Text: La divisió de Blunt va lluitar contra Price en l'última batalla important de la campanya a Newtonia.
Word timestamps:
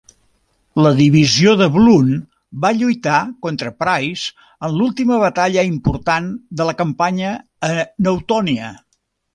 La 0.83 0.91
divisió 0.99 1.51
de 1.59 1.67
Blunt 1.75 2.09
va 2.65 2.71
lluitar 2.79 3.19
contra 3.47 3.75
Price 3.83 4.33
en 4.69 4.75
l'última 4.79 5.21
batalla 5.27 5.69
important 5.77 6.35
de 6.63 6.69
la 6.71 6.77
campanya 6.83 7.39
a 7.71 7.73
Newtonia. 8.09 8.77